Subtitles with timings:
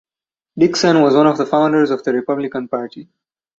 [0.57, 3.07] Dickson was one of the founders of the Republican Party.